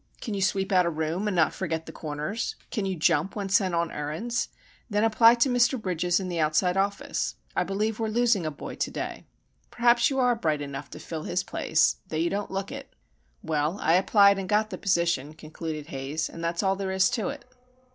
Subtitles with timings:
[0.19, 2.55] Can you sweep out a room, and not forget the corners?
[2.71, 4.49] Can you jump when sent on errands?
[4.89, 5.79] Then apply to Mr.
[5.79, 7.35] Bridges in the outside office.
[7.55, 9.27] I believe we're losing a boy to day.
[9.69, 12.95] Perhaps you are bright enough to fill his place,—though you don't look it.'
[13.43, 17.27] "Well, I applied, and got the position," concluded Haze, "and that's all there is to
[17.29, 17.45] it."